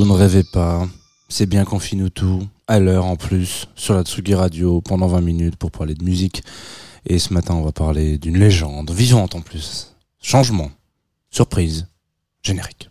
[0.00, 0.88] Vous ne rêvez pas.
[1.28, 5.20] C'est bien qu'on finit tout, à l'heure en plus, sur la Tsugi Radio, pendant 20
[5.20, 6.42] minutes pour parler de musique.
[7.04, 9.94] Et ce matin, on va parler d'une légende, vivante en plus.
[10.22, 10.70] Changement,
[11.30, 11.86] surprise,
[12.42, 12.88] générique.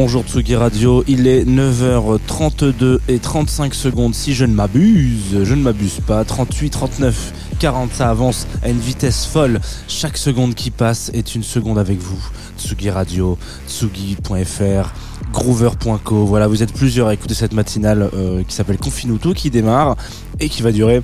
[0.00, 4.14] Bonjour Tsugi Radio, il est 9h32 et 35 secondes.
[4.14, 8.78] Si je ne m'abuse, je ne m'abuse pas, 38, 39, 40 ça avance à une
[8.78, 12.24] vitesse folle, chaque seconde qui passe est une seconde avec vous,
[12.56, 14.92] Tsugi Radio, tsugi.fr,
[15.32, 19.96] groover.co, voilà vous êtes plusieurs à écouter cette matinale euh, qui s'appelle Confinuto qui démarre
[20.38, 21.02] et qui va durer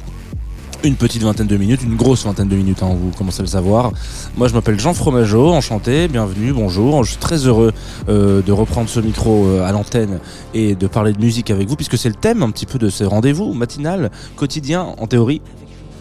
[0.85, 3.49] une petite vingtaine de minutes, une grosse vingtaine de minutes, hein, vous commencez à le
[3.49, 3.93] savoir.
[4.37, 7.05] Moi, je m'appelle Jean Fromageau, enchanté, bienvenue, bonjour.
[7.05, 7.73] Je suis très heureux
[8.09, 10.21] euh, de reprendre ce micro euh, à l'antenne
[10.53, 12.91] et de parler de musique avec vous, puisque c'est le thème un petit peu de
[12.91, 15.41] ce rendez-vous matinal, quotidien, en théorie,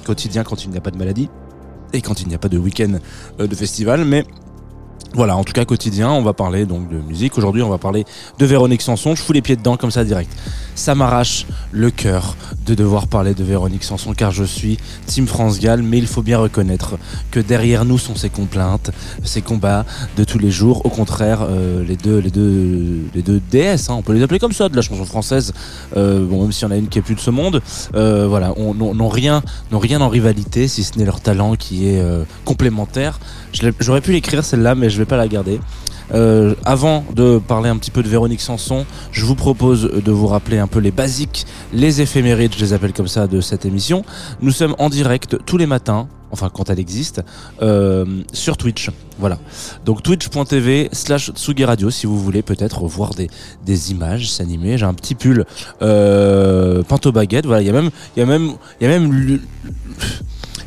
[0.06, 1.30] quotidien quand il n'y a pas de maladie
[1.94, 3.00] et quand il n'y a pas de week-end
[3.40, 4.26] euh, de festival, mais
[5.14, 7.38] voilà, en tout cas quotidien, on va parler donc de musique.
[7.38, 8.06] Aujourd'hui, on va parler
[8.40, 9.16] de Véronique Sanson.
[9.16, 10.32] Je fous les pieds dedans comme ça direct.
[10.76, 15.60] Ça m'arrache le cœur de devoir parler de Véronique Sanson car je suis Team France
[15.60, 16.98] Gall, mais il faut bien reconnaître
[17.30, 18.92] que derrière nous sont ses complaintes,
[19.24, 19.86] ses combats
[20.18, 20.86] de tous les jours.
[20.86, 24.40] Au contraire, euh, les deux, les deux, les deux DS, hein, on peut les appeler
[24.40, 25.54] comme ça, de la chanson française.
[25.96, 27.62] Euh, bon, même s'il y en a une qui est plus de ce monde,
[27.96, 31.88] euh, voilà, on n'ont rien, n'ont rien en rivalité, si ce n'est leur talent qui
[31.88, 33.20] est euh, complémentaire.
[33.80, 35.60] J'aurais pu l'écrire celle-là, mais je vais pas la garder.
[36.14, 40.28] Euh, avant de parler un petit peu de Véronique Sanson, je vous propose de vous
[40.28, 44.04] rappeler un peu les basiques, les éphémérides, je les appelle comme ça, de cette émission.
[44.42, 47.22] Nous sommes en direct tous les matins, enfin quand elle existe,
[47.62, 48.92] euh, sur Twitch.
[49.20, 49.40] Voilà.
[49.86, 53.30] Donc twitch.tv slash Tsugi Radio si vous voulez peut-être voir des,
[53.66, 54.78] des images s'animer.
[54.78, 55.46] J'ai un petit pull
[55.82, 57.46] euh, pinto baguette.
[57.46, 59.40] Voilà, il y a même, il y a même, il y a même,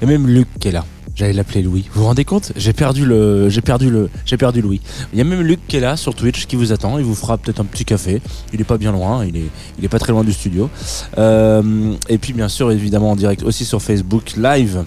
[0.02, 0.84] même Luc qui est là.
[1.16, 1.86] J'allais l'appeler Louis.
[1.94, 2.52] Vous vous rendez compte?
[2.56, 4.82] J'ai perdu le, j'ai perdu le, j'ai perdu Louis.
[5.14, 6.98] Il y a même Luc qui est là sur Twitch qui vous attend.
[6.98, 8.20] Il vous fera peut-être un petit café.
[8.52, 9.24] Il est pas bien loin.
[9.24, 10.68] Il est, il est pas très loin du studio.
[11.16, 14.84] Euh, et puis bien sûr évidemment en direct aussi sur Facebook Live.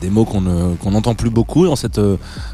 [0.00, 2.00] Des mots qu'on ne- qu'on n'entend plus beaucoup dans cette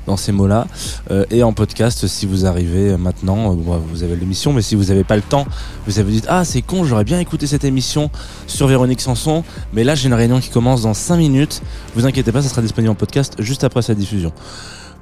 [0.07, 0.67] dans ces mots-là.
[1.11, 4.85] Euh, et en podcast si vous arrivez maintenant euh, vous avez l'émission mais si vous
[4.85, 5.47] n'avez pas le temps
[5.87, 8.11] vous avez dit ah c'est con j'aurais bien écouté cette émission
[8.47, 9.45] sur Véronique Sanson.
[9.73, 11.63] Mais là j'ai une réunion qui commence dans 5 minutes.
[11.95, 14.33] Vous inquiétez pas ça sera disponible en podcast juste après sa diffusion.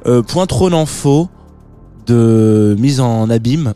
[0.06, 1.28] Euh, point trop d'infos
[2.06, 3.72] de mise en abîme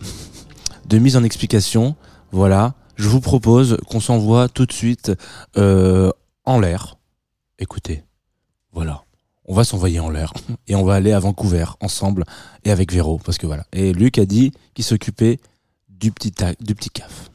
[0.88, 1.94] de mise en explication.
[2.32, 2.74] Voilà.
[2.96, 5.12] Je vous propose qu'on s'envoie tout de suite
[5.56, 6.10] euh,
[6.44, 6.96] en l'air.
[7.58, 8.02] Écoutez
[8.72, 9.04] voilà.
[9.46, 10.32] On va s'envoyer en l'air.
[10.68, 12.24] Et on va aller à Vancouver ensemble
[12.64, 13.64] et avec Véro parce que voilà.
[13.72, 15.38] Et Luc a dit qu'il s'occupait
[15.88, 17.30] du petit caf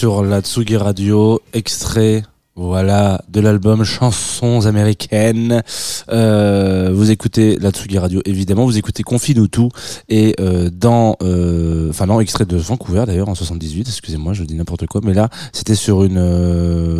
[0.00, 2.22] sur la Tsugi Radio, extrait.
[2.56, 5.62] Voilà, de l'album Chansons américaines.
[6.10, 8.64] Euh, vous écoutez la Tsugi Radio, évidemment.
[8.64, 9.68] Vous écoutez Confine tout.
[10.08, 11.16] Et euh, dans...
[11.22, 13.86] euh, Enfin non, extrait de Vancouver d'ailleurs, en 78.
[13.88, 15.02] Excusez-moi, je dis n'importe quoi.
[15.04, 16.98] Mais là, c'était sur une...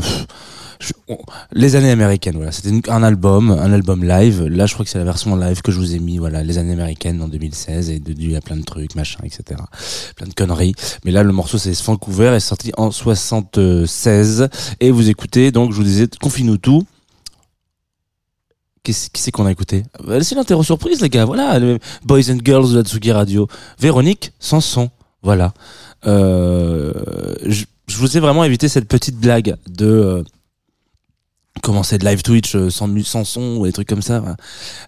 [1.53, 2.53] les années américaines, voilà.
[2.53, 4.47] C'était un album, un album live.
[4.47, 6.59] Là, je crois que c'est la version live que je vous ai mis, voilà, les
[6.59, 9.61] années américaines en 2016 et de, il y a plein de trucs, machin, etc.
[10.17, 10.75] Plein de conneries.
[11.05, 14.49] Mais là, le morceau, c'est Vancouver, est sorti en 76
[14.81, 16.87] et vous écoutez, donc, je vous disais, confine-nous tout.
[18.83, 19.83] Qui c'est qu'on a écouté?
[20.07, 21.27] Bah, C'est l'interro surprise, les gars.
[21.27, 23.47] Voilà, le Boys and Girls de la Tsugi Radio.
[23.79, 24.89] Véronique Sanson.
[25.23, 25.53] Voilà.
[26.07, 26.95] Euh,
[27.45, 30.23] je, je vous ai vraiment évité cette petite blague de euh,
[31.61, 34.23] commencer de live Twitch euh, sans, sans son ou des trucs comme ça.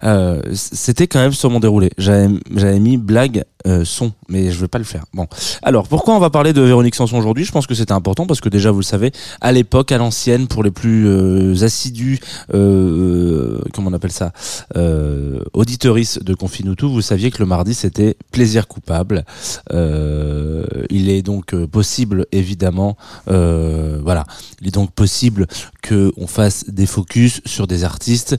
[0.05, 1.91] Euh, C'était quand même sur mon déroulé.
[1.99, 5.05] J'avais mis blague euh, son, mais je vais pas le faire.
[5.15, 5.27] Bon,
[5.63, 7.45] alors pourquoi on va parler de Véronique Sanson aujourd'hui?
[7.45, 10.49] Je pense que c'était important parce que déjà vous le savez, à l'époque, à l'ancienne,
[10.49, 12.21] pour les plus euh, assidus,
[12.55, 14.33] euh, comment on appelle ça,
[14.77, 19.25] euh, de Confinutu, vous saviez que le mardi c'était plaisir coupable.
[19.73, 22.97] Euh, il est donc euh, possible, évidemment,
[23.29, 24.25] euh, voilà,
[24.61, 25.47] il est donc possible
[25.83, 28.37] que on fasse des focus sur des artistes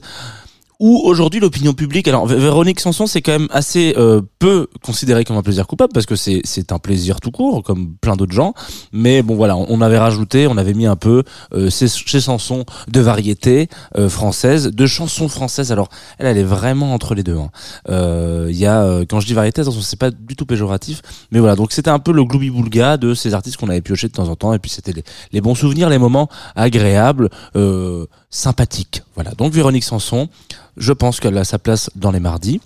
[0.80, 5.24] où aujourd'hui l'opinion publique, alors Vé- Véronique Sanson c'est quand même assez euh, peu considéré
[5.24, 8.32] comme un plaisir coupable parce que c'est c'est un plaisir tout court comme plein d'autres
[8.32, 8.54] gens,
[8.92, 13.00] mais bon voilà on, avait rajouté, on avait mis un peu euh, chez, Sanson de
[13.00, 15.70] variété euh, française, de chansons françaises.
[15.72, 15.88] Alors
[16.18, 17.36] elle elle est vraiment entre les deux.
[17.36, 17.50] hein.
[17.88, 21.02] Euh, Il y a euh, quand je dis variété, attention c'est pas du tout péjoratif,
[21.30, 24.08] mais voilà donc c'était un peu le gloubi boulga de ces artistes qu'on avait pioché
[24.08, 28.06] de temps en temps et puis c'était les, les bons souvenirs, les moments agréables, euh,
[28.34, 29.02] sympathiques.
[29.14, 30.28] Voilà donc Véronique Sanson
[30.76, 32.60] je pense qu'elle a sa place dans les mardis.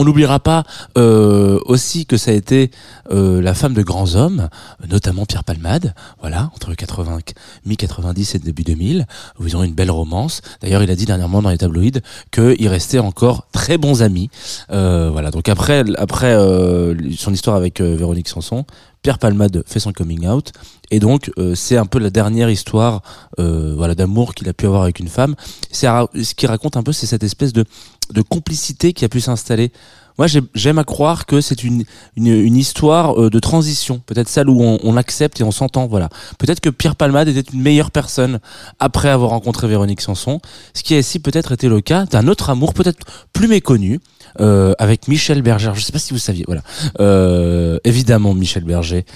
[0.00, 0.64] On n'oubliera pas
[0.96, 2.70] euh, aussi que ça a été
[3.10, 4.48] euh, la femme de grands hommes,
[4.88, 7.18] notamment Pierre Palmade, voilà, entre 80,
[7.66, 9.06] mi-90 et début 2000,
[9.38, 10.40] où ils ont une belle romance.
[10.62, 12.00] D'ailleurs, il a dit dernièrement dans les tabloïds
[12.32, 14.30] qu'ils restaient encore très bons amis.
[14.70, 18.64] Euh, voilà, donc après, après euh, son histoire avec euh, Véronique Sanson,
[19.02, 20.52] Pierre Palmade fait son coming out,
[20.90, 23.02] et donc euh, c'est un peu la dernière histoire,
[23.38, 25.34] euh, voilà, d'amour qu'il a pu avoir avec une femme.
[25.70, 27.64] C'est ce qui raconte un peu, c'est cette espèce de
[28.12, 29.72] de complicité qui a pu s'installer.
[30.18, 34.50] Moi, j'ai- j'aime à croire que c'est une, une, histoire euh, de transition, peut-être celle
[34.50, 35.86] où on, on l'accepte et on s'entend.
[35.86, 36.10] Voilà.
[36.38, 38.38] Peut-être que Pierre Palmade était une meilleure personne
[38.78, 40.40] après avoir rencontré Véronique Sanson,
[40.74, 42.98] ce qui a aussi peut-être été le cas d'un autre amour, peut-être
[43.32, 44.00] plus méconnu,
[44.40, 45.72] euh, avec Michel Berger.
[45.74, 46.44] Je sais pas si vous saviez.
[46.46, 46.62] Voilà.
[47.00, 49.06] Euh, évidemment, Michel Berger,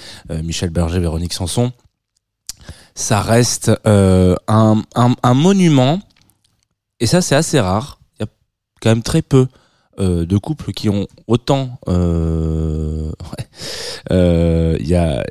[0.43, 1.71] Michel Berger, Véronique Sanson.
[2.95, 5.99] Ça reste un, un monument,
[6.99, 7.99] et ça c'est assez rare
[8.85, 9.47] quand même très peu
[9.99, 11.79] euh, de couples qui ont autant.
[11.87, 13.11] euh,
[14.11, 15.23] euh, y a,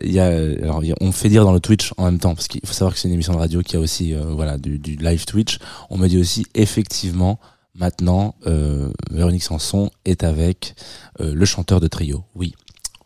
[0.62, 2.60] alors y a- on me fait dire dans le Twitch en même temps parce qu'il
[2.64, 4.96] faut savoir que c'est une émission de radio qui a aussi, euh, voilà, du, du
[4.96, 5.58] live Twitch.
[5.90, 7.38] On me dit aussi effectivement.
[7.76, 8.36] Maintenant,
[9.10, 10.76] Véronique Sanson est avec
[11.18, 12.22] le chanteur de trio.
[12.36, 12.54] Oui,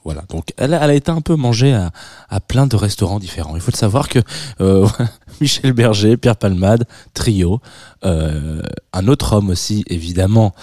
[0.05, 0.23] voilà.
[0.31, 3.57] Donc, elle, a- été un peu mangée à, plein de restaurants différents.
[3.57, 4.21] Il faut le savoir que
[4.61, 4.87] euh,
[5.41, 7.61] Michel Berger, Pierre Palmade, trio,
[8.05, 8.63] euh,
[8.93, 10.55] un autre homme aussi, évidemment,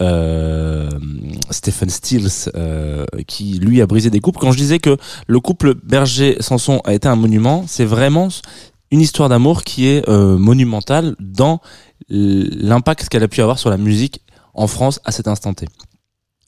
[0.00, 0.88] euh,
[1.50, 4.38] Stephen Stills, euh, qui lui a brisé des couples.
[4.38, 4.96] Quand je disais que
[5.26, 8.28] le couple Berger-Sanson a été un monument, c'est vraiment
[8.90, 11.60] une histoire d'amour qui est monumentale dans
[12.08, 14.22] l'impact qu'elle a pu avoir sur la musique
[14.54, 15.66] en France à cet instant T.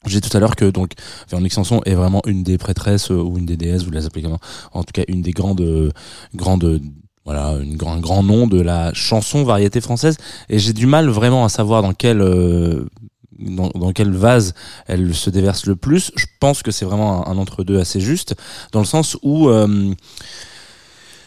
[0.07, 0.93] J'ai tout à l'heure que donc
[1.29, 4.23] Véronique Sanson est vraiment une des prêtresses euh, ou une des déesses, vous les appelez
[4.23, 4.41] comment
[4.73, 5.91] En tout cas, une des grandes, euh,
[6.35, 6.81] grandes,
[7.25, 10.17] voilà, une un grand nom de la chanson variété française.
[10.49, 12.85] Et j'ai du mal vraiment à savoir dans quel, euh,
[13.39, 14.55] dans, dans quel vase
[14.87, 16.13] elle se déverse le plus.
[16.17, 18.37] Je pense que c'est vraiment un, un entre-deux assez juste,
[18.73, 19.93] dans le sens où euh,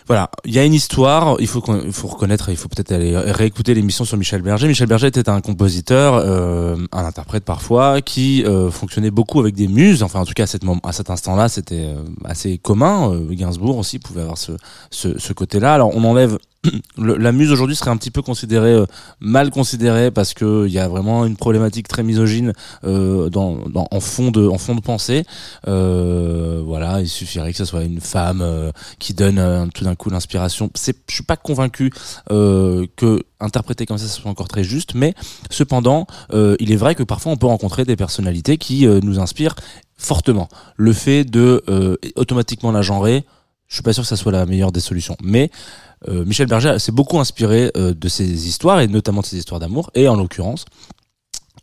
[0.10, 1.36] voilà, il y a une histoire.
[1.40, 4.68] Il faut il reconnaître, il faut peut-être aller réécouter l'émission sur Michel Berger.
[4.68, 9.68] Michel Berger était un compositeur, euh, un interprète parfois, qui euh, fonctionnait beaucoup avec des
[9.68, 10.02] muses.
[10.02, 13.22] Enfin, en tout cas, à, cet instant-là, c'était euh, assez commun.
[13.30, 14.54] Gainsbourg aussi pouvait avoir ce,
[14.90, 15.76] ce, ce côté-là.
[15.76, 16.40] Alors, on enlève
[16.98, 18.86] la muse aujourd'hui serait un petit peu considérée euh,
[19.20, 23.88] mal considérée parce que il y a vraiment une problématique très misogyne euh, dans, dans
[23.92, 25.26] en fond de en fond de pensée.
[25.68, 29.96] Euh, voilà, il suffirait que ce soit une femme euh, qui donne euh, tout d'un
[29.96, 30.70] coup l'inspiration.
[30.76, 31.92] C'est, je suis pas convaincu
[32.32, 35.14] euh, que interpréter comme ça ce soit encore très juste, mais
[35.50, 39.20] cependant, euh, il est vrai que parfois on peut rencontrer des personnalités qui euh, nous
[39.20, 39.56] inspirent
[39.98, 40.50] fortement.
[40.76, 43.26] Le fait de euh, automatiquement la genrer,
[43.70, 45.52] je suis pas sûr que ça soit la meilleure des solutions, mais
[46.08, 49.60] euh, Michel Berger s'est beaucoup inspiré euh, de ces histoires et notamment de ces histoires
[49.60, 49.92] d'amour.
[49.96, 50.66] Et en l'occurrence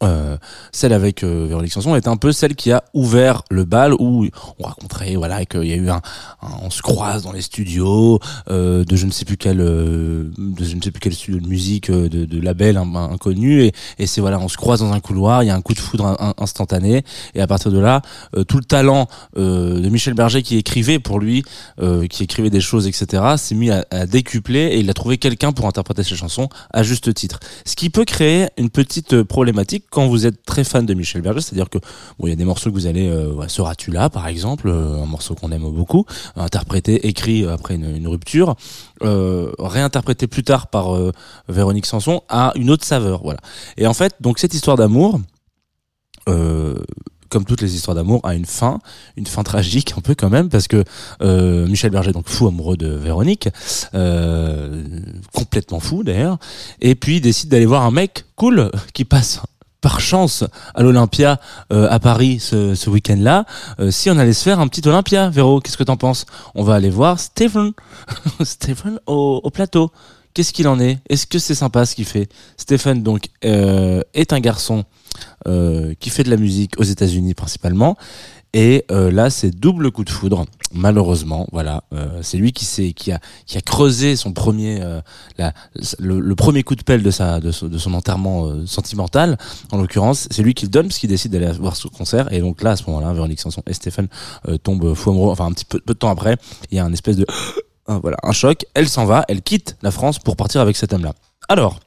[0.03, 0.37] euh,
[0.73, 4.27] celle avec euh, Véronique Sanson est un peu celle qui a ouvert le bal où
[4.59, 6.03] on raconterait voilà qu'il y a eu un,
[6.43, 8.19] un- on se croise dans les studios
[8.51, 11.41] euh, de je ne sais plus quel euh, de je ne sais plus quel studio
[11.41, 14.93] de musique euh, de, de label inconnu et, et c'est voilà on se croise dans
[14.93, 17.03] un couloir il y a un coup de foudre in- in- instantané
[17.35, 18.03] et à partir de là
[18.37, 21.43] euh, tout le talent de Michel Berger qui écrivait pour lui
[22.11, 25.53] qui écrivait des choses etc s'est mis à, à décupler et il a trouvé quelqu'un
[25.53, 27.41] pour interpréter ses chansons à juste titre.
[27.65, 31.41] Ce qui peut créer une petite problématique quand vous êtes très fan de Michel Berger,
[31.41, 31.79] c'est-à-dire que
[32.19, 35.03] bon, il y a des morceaux que vous allez, euh, Seras-tu là, par exemple, euh,
[35.03, 38.57] un morceau qu'on aime beaucoup, interprété, écrit après une, rupture,
[39.03, 41.13] euh, réinterprété plus tard par euh,
[41.49, 43.39] Véronique Sanson, a une autre saveur, voilà.
[43.77, 45.21] Et en fait, donc cette histoire d'amour.
[46.29, 46.75] Euh,
[47.29, 48.79] comme toutes les histoires d'amour, a une fin,
[49.17, 50.85] une fin tragique un peu quand même, parce que
[51.23, 53.49] euh, Michel Berger, donc fou amoureux de Véronique,
[53.95, 54.85] euh,
[55.35, 56.39] complètement fou d'ailleurs,
[56.81, 59.41] et puis décide d'aller voir un mec cool qui passe
[59.81, 61.41] par chance à l'Olympia
[61.73, 63.45] euh, à Paris ce, ce week-end-là,
[63.81, 66.27] euh, si on allait se faire un petit Olympia, Véro, qu'est-ce que t'en penses?
[66.55, 67.73] On va aller voir Stephen,
[68.43, 69.91] Stephen au, au plateau.
[70.37, 70.99] Qu'est-ce qu'il en est?
[71.09, 72.29] Est-ce que c'est sympa ce qu'il fait?
[72.59, 74.85] Stephen donc euh, est un garçon
[75.49, 77.97] euh, qui fait de la musique aux États-Unis principalement.
[78.59, 80.47] Et euh, là, c'est double coup de foudre.
[80.73, 85.03] Malheureusement, voilà, euh, c'est lui qui qui a, qui a creusé son premier, euh,
[85.99, 89.37] le, premier coup de pelle de son- enterrement euh, sentimental.
[89.73, 92.33] En l'occurrence, c'est lui qui le donne parce qu'il décide d'aller voir ce concert.
[92.33, 94.09] Et donc là, à ce moment-là, Véronique Sanson et Stéphane
[94.63, 95.33] tombent fou amoureux.
[95.33, 96.39] Enfin, un petit peu, de temps après,
[96.71, 97.27] il y a un espèce de,
[97.87, 98.65] voilà, un choc.
[98.73, 101.13] Elle s'en va, elle quitte la France pour partir avec cet homme-là.
[101.51, 101.79] Alors,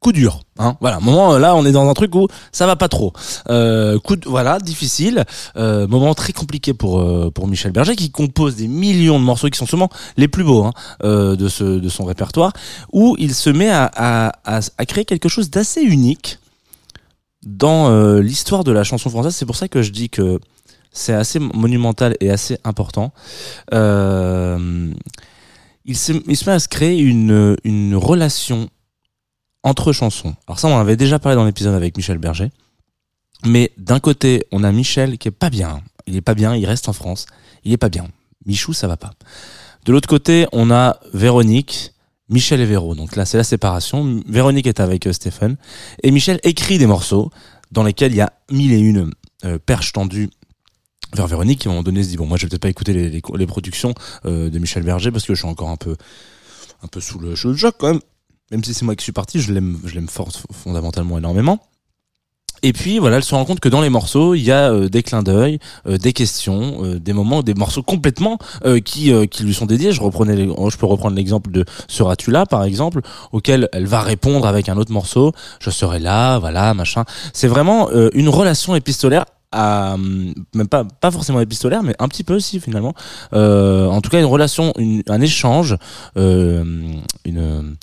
[0.00, 0.40] coup dur.
[0.58, 3.12] Hein voilà, moment là, on est dans un truc où ça va pas trop.
[3.50, 5.24] Euh, coup voilà, difficile.
[5.56, 9.48] Euh, moment très compliqué pour euh, pour Michel Berger qui compose des millions de morceaux
[9.48, 10.72] qui sont sûrement les plus beaux hein,
[11.04, 12.52] euh, de ce de son répertoire,
[12.92, 16.38] où il se met à à, à, à créer quelque chose d'assez unique
[17.44, 19.34] dans euh, l'histoire de la chanson française.
[19.34, 20.40] C'est pour ça que je dis que
[20.92, 23.12] c'est assez monumental et assez important.
[23.72, 24.92] Euh,
[25.84, 28.68] il, se, il se met à se créer une, une relation
[29.62, 30.34] entre chansons.
[30.46, 32.50] Alors ça, on en avait déjà parlé dans l'épisode avec Michel Berger.
[33.44, 35.82] Mais d'un côté, on a Michel qui est pas bien.
[36.06, 37.26] Il est pas bien, il reste en France.
[37.64, 38.08] Il est pas bien.
[38.46, 39.12] Michou, ça va pas.
[39.84, 41.92] De l'autre côté, on a Véronique,
[42.28, 42.94] Michel et Véro.
[42.94, 44.22] Donc là, c'est la séparation.
[44.26, 45.56] Véronique est avec euh, Stéphane.
[46.02, 47.30] Et Michel écrit des morceaux
[47.70, 49.10] dans lesquels il y a mille et une
[49.44, 50.30] euh, perches tendues
[51.14, 52.68] vers Véronique qui à un moment donné se dit bon moi je vais peut-être pas
[52.68, 53.94] écouter les, productions
[54.26, 55.96] euh, de Michel Berger parce que je suis encore un peu
[56.84, 58.00] un peu sous le choc quand même
[58.50, 61.58] même si c'est moi qui suis parti je l'aime je l'aime fort fondamentalement énormément
[62.62, 64.90] Et puis voilà, elle se rend compte que dans les morceaux, il y a euh,
[64.90, 69.24] des clins d'œil, euh, des questions, euh, des moments, des morceaux complètement euh, qui euh,
[69.24, 69.92] qui lui sont dédiés.
[69.92, 73.00] Je reprenais, les- je peux reprendre l'exemple de Seras-tu là, par exemple,
[73.32, 75.32] auquel elle va répondre avec un autre morceau.
[75.58, 77.04] Je serai là, voilà, machin.
[77.32, 79.24] C'est vraiment euh, une relation épistolaire.
[79.52, 82.94] À, hum, même pas pas forcément épistolaire mais un petit peu aussi finalement
[83.32, 85.76] Euh, en tout cas une relation une, un échange
[86.16, 86.62] euh,
[87.24, 87.74] une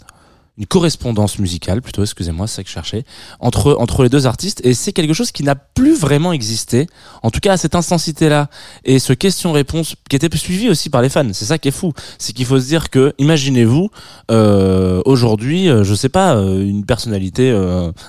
[0.58, 3.04] une correspondance musicale plutôt, excusez-moi, c'est ça que je cherchais,
[3.40, 4.62] entre, entre les deux artistes.
[4.66, 6.88] Et c'est quelque chose qui n'a plus vraiment existé,
[7.22, 8.50] en tout cas à cette intensité-là.
[8.84, 11.94] Et ce question-réponse qui était suivi aussi par les fans, c'est ça qui est fou.
[12.18, 13.90] C'est qu'il faut se dire que, imaginez-vous,
[14.32, 17.52] euh, aujourd'hui, euh, je sais pas, euh, une personnalité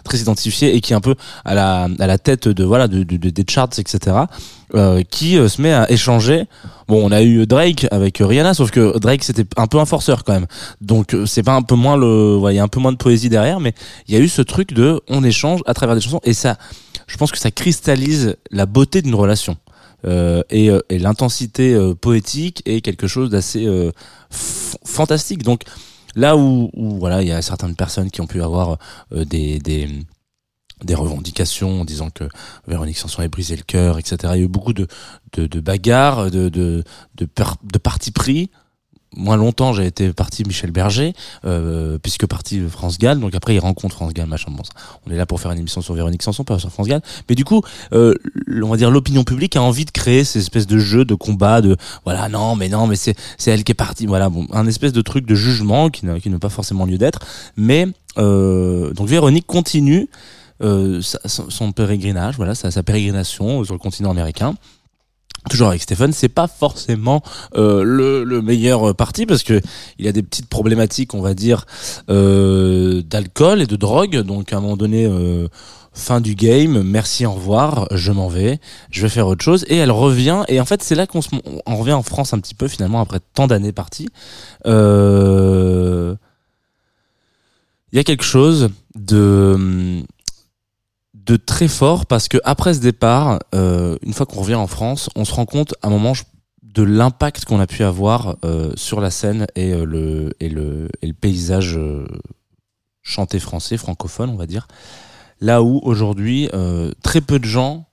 [0.04, 3.02] très identifiée et qui est un peu à la, à la tête de, voilà, de,
[3.02, 4.16] de- de- des charts, etc.,
[4.74, 6.44] euh, qui euh, se met à échanger.
[6.88, 10.24] Bon, on a eu Drake avec Rihanna, sauf que Drake c'était un peu un forceur
[10.24, 10.46] quand même.
[10.82, 12.98] Donc euh, c'est pas un peu moins le, il y a un peu moins de
[12.98, 13.72] poésie derrière, mais
[14.06, 16.58] il y a eu ce truc de on échange à travers des chansons et ça,
[17.06, 19.56] je pense que ça cristallise la beauté d'une relation.
[20.06, 23.66] Euh, et, et l'intensité poétique est quelque chose d'assez
[24.30, 25.42] fantastique.
[25.42, 25.62] Donc
[26.14, 28.76] là où, où voilà, il y a certaines personnes qui ont pu avoir
[29.10, 29.88] des, des
[30.84, 32.24] des revendications en disant que
[32.66, 34.16] Véronique Sanson avait brisé le cœur, etc.
[34.22, 34.86] Il y a eu beaucoup de,
[35.32, 36.84] de, de bagarres, de, de,
[37.16, 37.28] de,
[37.64, 38.50] de parti pris.
[39.16, 41.14] Moi, longtemps, j'ai été parti Michel Berger,
[41.46, 43.20] euh, puisque parti France Gall.
[43.20, 44.50] Donc après, il rencontre France Gall, machin.
[44.50, 44.62] Bon,
[45.06, 47.00] on est là pour faire une émission sur Véronique Sanson, pas sur France Gall.
[47.28, 48.14] Mais du coup, euh,
[48.62, 51.62] on va dire l'opinion publique a envie de créer ces espèces de jeux, de combats,
[51.62, 54.06] de voilà, non, mais non, mais c'est c'est elle qui est partie.
[54.06, 57.20] Voilà, bon, un espèce de truc de jugement qui n'a qui pas forcément lieu d'être.
[57.56, 60.08] Mais euh, donc Véronique continue
[61.02, 64.54] sa- son, pérégrinage, voilà, sa, sa pérégrination sur le continent américain.
[65.48, 67.22] Toujours avec Stephen, c'est pas forcément
[67.54, 69.60] euh, le, le meilleur parti parce que
[69.98, 71.64] il a des petites problématiques, on va dire,
[72.10, 74.16] euh, d'alcool et de drogue.
[74.18, 75.46] Donc à un moment donné, euh,
[75.92, 78.58] fin du game, merci, au revoir, je m'en vais,
[78.90, 79.64] je vais faire autre chose.
[79.68, 80.42] Et elle revient.
[80.48, 81.30] Et en fait, c'est là qu'on se,
[81.66, 84.08] revient en France un petit peu finalement après tant d'années parties.
[84.66, 86.16] Euh,
[87.92, 90.02] Il y a quelque chose de
[91.28, 95.10] de très fort parce que après ce départ, euh, une fois qu'on revient en France,
[95.14, 96.14] on se rend compte à un moment
[96.62, 100.88] de l'impact qu'on a pu avoir euh, sur la scène et euh, le et le
[101.02, 101.78] et le paysage
[103.02, 104.68] chanté français francophone, on va dire.
[105.40, 106.48] Là où aujourd'hui
[107.02, 107.84] très peu de gens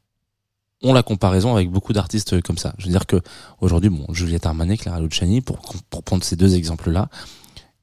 [0.81, 2.73] ont la comparaison avec beaucoup d'artistes comme ça.
[2.77, 3.21] Je veux dire que
[3.59, 7.09] aujourd'hui, bon, Juliette Armanet, Clara Luciani, pour pour prendre ces deux exemples-là,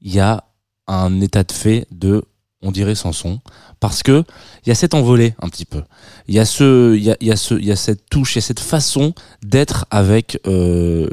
[0.01, 0.45] il y a
[0.89, 2.25] un état de fait de
[2.63, 3.41] on dirait Sanson
[3.81, 4.25] parce que
[4.65, 5.83] il y a cette envolée un petit peu.
[6.29, 8.39] Il y a ce, il y a, ce, il y a cette touche, il y
[8.39, 11.09] a cette façon d'être avec euh,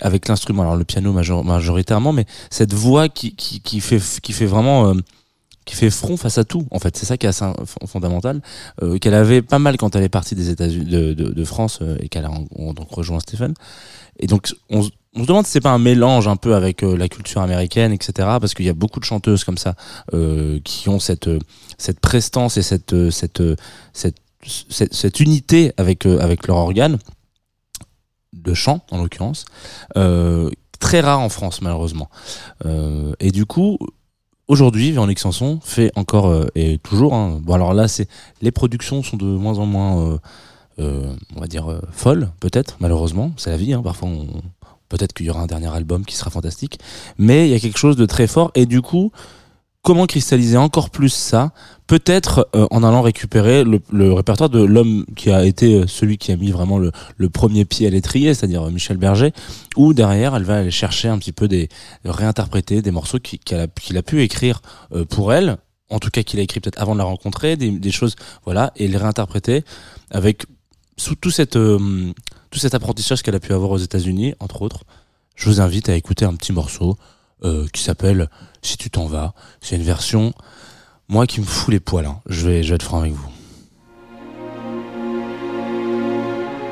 [0.00, 0.62] avec l'instrument.
[0.62, 4.88] Alors le piano major- majoritairement, mais cette voix qui qui, qui fait qui fait vraiment
[4.88, 4.94] euh,
[5.64, 6.66] qui fait front face à tout.
[6.70, 7.46] En fait, c'est ça qui est assez
[7.86, 8.42] fondamental.
[8.82, 11.78] Euh, qu'elle avait pas mal quand elle est partie des États-Unis, de, de, de France
[11.80, 13.54] euh, et qu'elle a donc rejoint Stephen.
[14.18, 16.96] Et donc on, on se demande si c'est pas un mélange un peu avec euh,
[16.96, 18.12] la culture américaine, etc.
[18.40, 19.74] Parce qu'il y a beaucoup de chanteuses comme ça
[20.12, 21.38] euh, qui ont cette euh,
[21.78, 23.42] cette prestance et cette cette
[23.92, 24.16] cette
[24.68, 26.98] cette, unité avec avec leur organe
[28.34, 29.46] de chant en l'occurrence
[29.94, 32.10] très rare en France malheureusement
[33.20, 33.78] et du coup
[34.46, 38.06] aujourd'hui Véronique Sanson fait encore et toujours hein, bon alors là c'est
[38.42, 40.18] les productions sont de moins en moins
[40.78, 44.26] on va dire folles peut-être malheureusement c'est la vie hein, parfois on
[44.88, 46.78] peut-être qu'il y aura un dernier album qui sera fantastique
[47.18, 48.50] mais il y a quelque chose de très fort.
[48.54, 49.12] Et du coup
[49.84, 51.52] comment cristalliser encore plus ça?
[51.86, 56.32] Peut-être euh, en allant récupérer le, répertoire de l'homme qui a été euh, celui qui
[56.32, 56.90] a mis vraiment le,
[57.28, 59.32] premier pied à l'étrier, c'est-à-dire euh, Michel Berger,
[59.76, 61.68] où derrière elle va aller chercher un petit peu des
[62.04, 64.62] réinterpréter des morceaux qu'il a pu écrire
[65.10, 65.58] pour elle,
[65.90, 68.88] en tout cas qu'il a écrit peut-être avant de la rencontrer, des, choses voilà, et
[68.88, 69.64] les réinterpréter
[70.10, 70.46] avec
[70.96, 71.58] sous tout cette
[72.54, 74.84] tout cet apprentissage qu'elle a pu avoir aux États-Unis, entre autres.
[75.34, 76.96] Je vous invite à écouter un petit morceau
[77.42, 78.30] euh, qui s'appelle
[78.62, 79.34] Si tu t'en vas.
[79.60, 80.32] C'est une version
[81.08, 82.06] moi qui me fout les poils.
[82.06, 82.20] hein.
[82.26, 83.28] Je vais je vais être franc avec vous.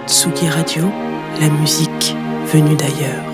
[0.06, 0.88] Tsugi Radio,
[1.40, 2.14] la musique
[2.52, 3.31] venue d'ailleurs.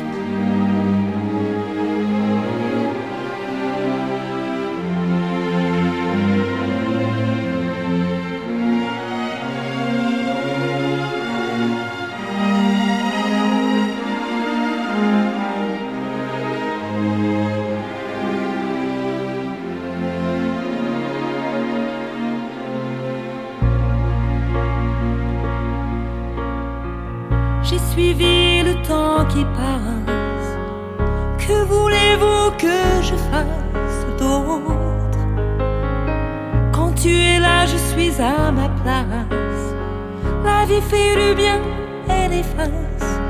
[40.79, 41.61] Vie fait du bien,
[42.09, 43.21] elle efface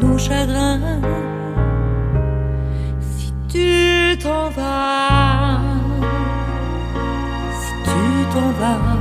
[0.00, 0.80] nos chagrins.
[3.00, 5.60] Si tu t'en vas,
[7.60, 8.96] si tu t'en vas,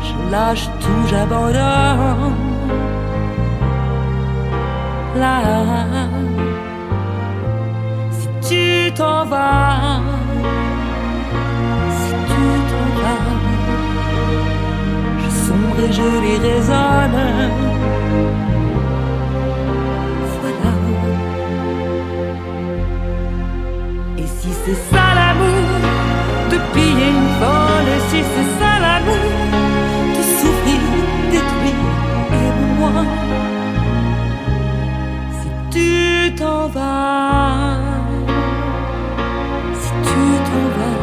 [0.00, 2.34] je lâche tout, j'abandonne.
[5.16, 5.40] Là,
[8.10, 10.00] si tu t'en vas,
[15.78, 17.20] je et les raisonne.
[20.40, 20.72] Voilà.
[24.18, 25.68] Et si c'est ça l'amour,
[26.50, 29.30] de piller une folle, si c'est ça l'amour,
[30.16, 30.82] de souffrir,
[31.30, 31.90] détruire,
[32.32, 32.96] aime-moi.
[35.38, 37.78] Si tu t'en vas,
[39.80, 41.02] si tu t'en vas,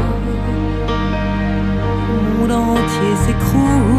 [2.40, 3.93] monde entier s'écroule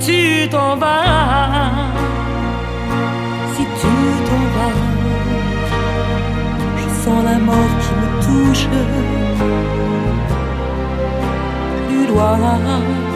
[0.00, 1.72] Si tu t'en vas,
[3.54, 3.94] si tu
[4.28, 4.78] t'en vas,
[6.76, 8.66] je sens la mort qui me touche
[11.88, 13.07] du doigt.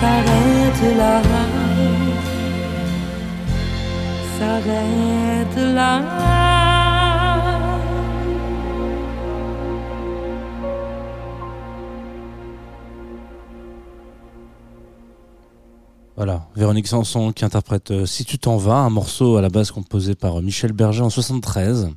[0.00, 1.22] S'arrête là,
[4.38, 6.38] s'arrête là.
[16.16, 19.70] Voilà, Véronique Sanson qui interprète euh, Si tu t'en vas, un morceau à la base
[19.70, 21.90] composé par euh, Michel Berger en 73.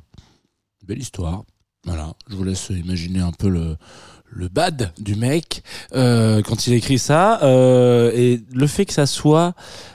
[0.86, 1.42] Belle histoire.
[1.84, 3.76] Voilà, je vous laisse imaginer un peu le,
[4.34, 5.62] le bad du mec
[5.94, 9.54] euh, quand il écrit ça euh, et le fait que ça soit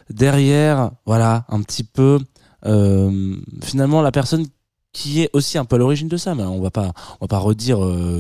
[0.10, 2.20] derrière, voilà, un petit peu
[2.66, 4.46] euh, finalement la personne
[4.94, 7.28] qui est aussi un peu à l'origine de ça, mais on va pas, on va
[7.28, 7.80] pas redire.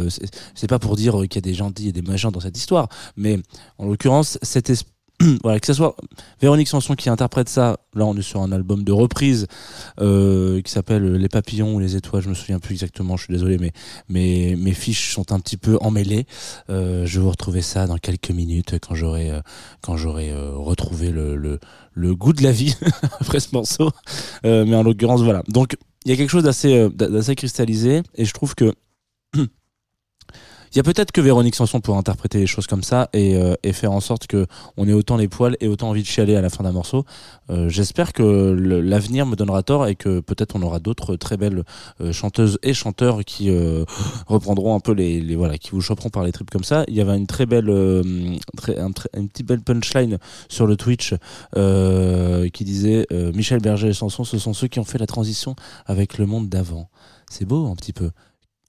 [0.09, 2.57] c'est- c'est pas pour dire qu'il y a des gentils et des méchants dans cette
[2.57, 3.39] histoire, mais
[3.77, 4.91] en l'occurrence, cette espèce
[5.43, 5.95] voilà, que ce soit
[6.41, 9.47] Véronique Sanson qui interprète ça, là on est sur un album de reprise
[9.99, 13.33] euh, qui s'appelle Les papillons ou les étoiles, je me souviens plus exactement, je suis
[13.33, 13.71] désolé, mais
[14.09, 16.27] mes, fiches sont un petit peu emmêlées.
[16.69, 19.41] Euh, je vais vous retrouver ça dans quelques minutes quand j'aurai euh,
[19.81, 21.59] quand j'aurai euh, retrouvé le, le,
[21.93, 22.75] le goût de la vie
[23.19, 23.89] après ce morceau.
[24.45, 25.41] Euh, mais en l'occurrence, voilà.
[25.47, 28.71] Donc il y a quelque chose d'assez d'assez cristallisé et je trouve que
[30.71, 33.55] il y a peut-être que Véronique Sanson pour interpréter les choses comme ça et, euh,
[33.63, 36.35] et faire en sorte que on ait autant les poils et autant envie de chialer
[36.35, 37.05] à la fin d'un morceau.
[37.49, 41.63] Euh, J'espère que l'avenir me donnera tort et que peut-être on aura d'autres très belles
[42.01, 43.85] euh, chanteuses et chanteurs qui euh,
[44.27, 46.83] reprendront un peu les, les voilà, qui vous choperont par les tripes comme ça.
[46.87, 48.03] Il y avait une très belle, euh,
[48.57, 50.17] très, un très- une petite belle punchline
[50.49, 51.13] sur le Twitch
[52.53, 56.17] qui disait Michel Berger et Sanson, ce sont ceux qui ont fait la transition avec
[56.17, 56.89] le monde d'avant.
[57.29, 58.11] C'est beau un petit peu.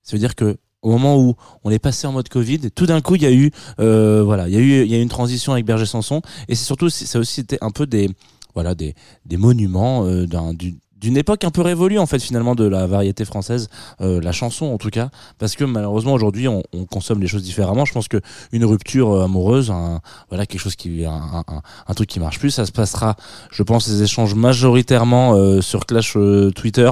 [0.02, 3.00] Ça veut dire que au moment où on est passé en mode Covid, tout d'un
[3.00, 5.02] coup il y a eu euh, voilà, il y a eu il y a eu
[5.02, 6.22] une transition avec Berger Sanson.
[6.48, 8.10] Et c'est surtout ça aussi c'était un peu des
[8.54, 8.94] voilà des
[9.26, 12.86] des monuments euh, d'un du- d'une époque un peu révolue en fait finalement de la
[12.86, 13.68] variété française,
[14.00, 17.42] euh, la chanson en tout cas, parce que malheureusement aujourd'hui on, on consomme les choses
[17.42, 17.84] différemment.
[17.84, 18.20] Je pense que
[18.52, 21.44] une rupture euh, amoureuse, un, voilà quelque chose qui un,
[21.86, 23.16] un, truc qui marche plus, ça se passera,
[23.50, 26.90] je pense, les échanges majoritairement euh, sur Clash euh, Twitter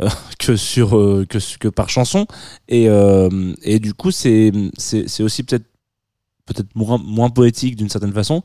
[0.00, 2.26] euh, que sur euh, que que par chanson.
[2.68, 2.88] Et
[3.62, 5.66] et du coup c'est c'est aussi peut-être
[6.46, 8.42] peut-être moins moins poétique d'une certaine façon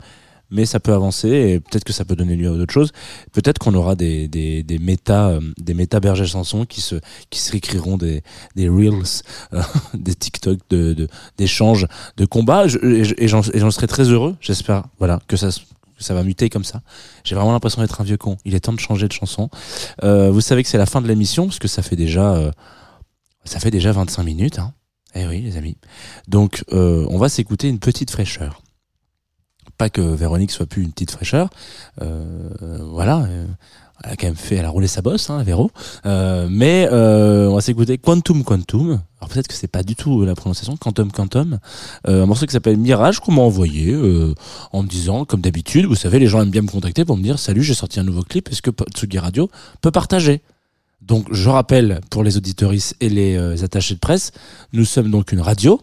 [0.52, 2.92] mais ça peut avancer et peut-être que ça peut donner lieu à d'autres choses.
[3.32, 6.96] Peut-être qu'on aura des, des, des méta, euh, des méta Berger Sanson qui se,
[7.30, 7.52] qui se
[7.98, 8.24] des,
[8.56, 9.04] des reels,
[9.54, 9.62] euh,
[9.94, 11.08] des TikTok de, de,
[11.38, 12.68] d'échanges, de combats.
[12.68, 14.36] Je- et et j'en, serais très heureux.
[14.42, 15.50] J'espère, voilà, que ça,
[15.98, 16.82] ça va muter comme ça.
[17.24, 18.38] J'ai vraiment l'impression d'être un vieux con.
[18.46, 19.50] Il est temps de changer de chanson.
[20.04, 22.52] Euh, vous savez que c'est la fin de l'émission parce que ça fait déjà, euh,
[23.44, 24.74] ça fait déjà 25 minutes, hein.
[25.16, 25.76] Eh oui, les amis.
[26.28, 28.62] Donc, euh, on va s'écouter une petite fraîcheur
[29.80, 31.50] pas que Véronique soit plus une petite fraîcheur.
[32.02, 32.50] Euh,
[32.92, 33.46] voilà, euh,
[34.04, 35.72] Elle a quand même fait, elle a roulé sa bosse, hein, Véro.
[36.06, 39.02] Euh, mais on va s'écouter Quantum Quantum.
[39.20, 41.60] Alors peut-être que c'est pas du tout la prononciation, Quantum Quantum.
[42.06, 43.96] Un morceau qui s'appelle Mirage qu'on m'a envoyé
[44.72, 47.24] en me disant, comme d'habitude, vous savez, les gens aiment bien me contacter pour me
[47.24, 49.50] dire, salut, j'ai sorti un nouveau clip, est-ce que Tsugi Radio
[49.82, 50.42] peut partager?
[51.02, 54.34] Donc je rappelle pour les auditoristes et les attachés de presse,
[54.74, 55.82] nous sommes donc une radio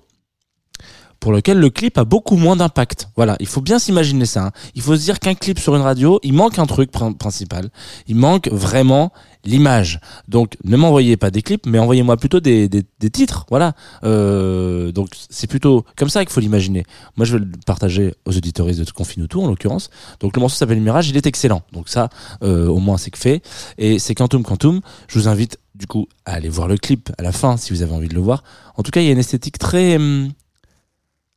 [1.20, 3.08] pour lequel le clip a beaucoup moins d'impact.
[3.16, 4.46] Voilà, il faut bien s'imaginer ça.
[4.46, 4.50] hein.
[4.74, 7.70] Il faut se dire qu'un clip sur une radio, il manque un truc prin- principal.
[8.06, 9.12] Il manque vraiment
[9.44, 10.00] l'image.
[10.28, 12.68] Donc ne m'envoyez pas des clips, mais envoyez-moi plutôt des
[13.12, 13.46] titres.
[13.48, 13.74] Voilà.
[14.04, 16.84] Euh, donc c'est plutôt comme ça qu'il faut l'imaginer.
[17.16, 19.90] Moi je vais le partager aux auditoristes de Confine tout en l'occurrence.
[20.20, 21.62] Donc le morceau s'appelle Mirage, il est excellent.
[21.72, 22.08] Donc ça,
[22.42, 23.42] euh, au moins c'est que fait.
[23.78, 24.80] Et c'est Quantum Quantum.
[25.08, 27.82] Je vous invite du coup à aller voir le clip à la fin si vous
[27.82, 28.42] avez envie de le voir.
[28.76, 30.30] En tout cas, il y a une esthétique très hum,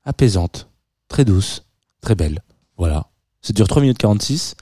[0.06, 0.70] apaisante,
[1.08, 1.66] très douce,
[2.02, 2.42] très belle.
[2.78, 3.08] Voilà.
[3.42, 4.56] Ça dure 3 minutes 46.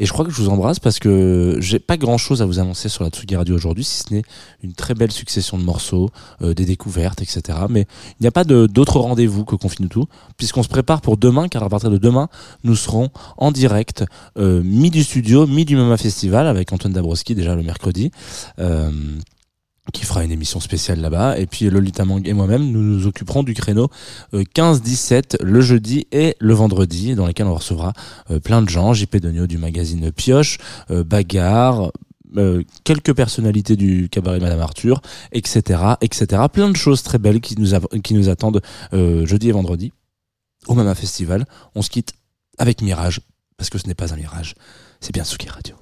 [0.00, 2.58] Et je crois que je vous embrasse parce que j'ai pas grand chose à vous
[2.58, 4.22] annoncer sur la Tsugi Radio aujourd'hui, si ce n'est
[4.62, 6.08] une très belle succession de morceaux,
[6.40, 7.58] euh, des découvertes, etc.
[7.68, 7.82] Mais
[8.18, 10.06] il n'y a pas d'autre rendez-vous que Confine tout,
[10.38, 12.30] puisqu'on se prépare pour demain, car à partir de demain,
[12.64, 14.06] nous serons en direct,
[14.38, 18.10] euh, mi du studio, mi du Mama Festival, avec Antoine Dabrowski déjà le mercredi.
[18.58, 18.90] Euh,
[19.90, 21.38] qui fera une émission spéciale là-bas.
[21.38, 23.88] Et puis Lolita Mang et moi-même, nous nous occuperons du créneau
[24.34, 27.92] euh, 15-17 le jeudi et le vendredi, dans lesquels on recevra
[28.30, 30.58] euh, plein de gens, JP Donio du magazine Pioche,
[30.90, 31.90] euh, Bagarre,
[32.36, 36.42] euh, quelques personnalités du cabaret Madame Arthur, etc., etc.
[36.52, 37.70] Plein de choses très belles qui nous,
[38.02, 39.92] qui nous attendent euh, jeudi et vendredi
[40.68, 41.44] au Mama Festival.
[41.74, 42.12] On se quitte
[42.58, 43.20] avec Mirage,
[43.56, 44.54] parce que ce n'est pas un mirage,
[45.00, 45.74] c'est bien Suki Radio.